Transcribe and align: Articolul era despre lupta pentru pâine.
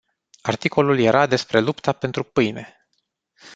Articolul 0.41 0.99
era 0.99 1.25
despre 1.25 1.59
lupta 1.59 1.91
pentru 1.91 2.23
pâine. 2.23 2.87